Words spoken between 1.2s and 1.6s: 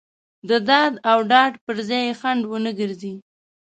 ډاډ